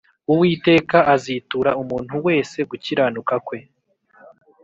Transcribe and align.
Uwiteka 0.31 0.97
azitura 1.15 1.71
umuntu 1.81 2.15
wese 2.27 2.57
gukiranuka 2.69 3.35
kwe 3.47 3.59